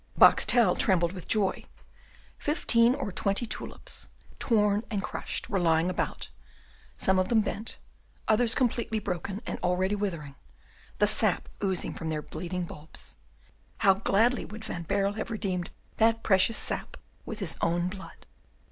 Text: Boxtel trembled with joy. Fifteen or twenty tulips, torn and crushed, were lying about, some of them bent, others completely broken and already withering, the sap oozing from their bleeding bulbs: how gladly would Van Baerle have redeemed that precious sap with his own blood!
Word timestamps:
Boxtel 0.17 0.75
trembled 0.79 1.11
with 1.13 1.27
joy. 1.27 1.63
Fifteen 2.39 2.95
or 2.95 3.11
twenty 3.11 3.45
tulips, 3.45 4.09
torn 4.39 4.83
and 4.89 5.03
crushed, 5.03 5.47
were 5.47 5.59
lying 5.59 5.91
about, 5.91 6.29
some 6.97 7.19
of 7.19 7.29
them 7.29 7.41
bent, 7.41 7.77
others 8.27 8.55
completely 8.55 8.97
broken 8.97 9.43
and 9.45 9.59
already 9.59 9.93
withering, 9.93 10.33
the 10.97 11.05
sap 11.05 11.47
oozing 11.63 11.93
from 11.93 12.09
their 12.09 12.23
bleeding 12.23 12.65
bulbs: 12.65 13.17
how 13.77 13.93
gladly 13.93 14.43
would 14.43 14.65
Van 14.65 14.81
Baerle 14.85 15.17
have 15.17 15.29
redeemed 15.29 15.69
that 15.97 16.23
precious 16.23 16.57
sap 16.57 16.97
with 17.23 17.37
his 17.37 17.55
own 17.61 17.87
blood! 17.87 18.25